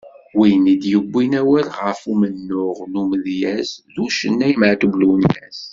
Win 0.37 0.63
i 0.73 0.75
d-yewwin 0.81 1.33
awal 1.41 1.67
ɣef 1.81 1.99
umennuɣ 2.11 2.77
n 2.91 2.93
umedyaz 3.01 3.69
d 3.93 3.95
ucennay 4.05 4.53
Meɛtub 4.57 4.93
Lwennas. 5.01 5.59